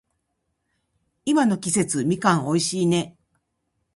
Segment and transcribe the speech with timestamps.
[1.25, 3.15] 今の季節、みかん美味しいね。